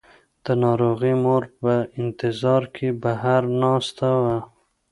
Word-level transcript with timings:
د 0.45 0.47
ناروغې 0.63 1.13
مور 1.23 1.43
په 1.59 1.73
انتظار 2.01 2.63
کې 2.75 2.87
بهر 3.03 3.41
ناسته 3.61 4.09
وه. 4.23 4.37